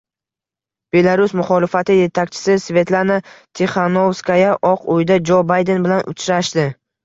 [0.95, 3.19] Belarus muxolifati yetakchisi Svetlana
[3.61, 6.69] Tixanovskaya Oq uyda Jo Bayden bilan uchrashdi